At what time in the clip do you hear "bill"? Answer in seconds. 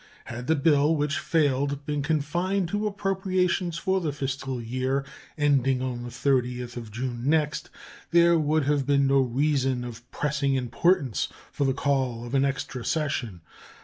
0.55-0.95